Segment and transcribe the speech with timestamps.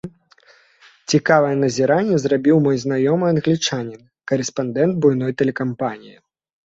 [1.13, 4.01] Цікавае назіранне зрабіў мой знаёмы англічанін,
[4.33, 6.17] карэспандэнт буйной тэлекампаніі.